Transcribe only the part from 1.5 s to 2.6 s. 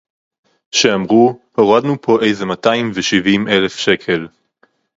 הורדנו פה איזה